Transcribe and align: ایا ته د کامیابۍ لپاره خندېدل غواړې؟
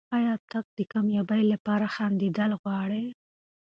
ایا 0.17 0.33
ته 0.49 0.59
د 0.77 0.79
کامیابۍ 0.91 1.41
لپاره 1.53 1.85
خندېدل 1.95 2.51
غواړې؟ 2.61 3.03